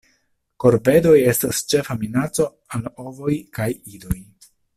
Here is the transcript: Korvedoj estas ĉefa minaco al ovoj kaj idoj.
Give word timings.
Korvedoj 0.63 1.13
estas 1.33 1.59
ĉefa 1.73 1.97
minaco 2.05 2.47
al 2.79 2.89
ovoj 3.05 3.37
kaj 3.59 3.69
idoj. 3.99 4.19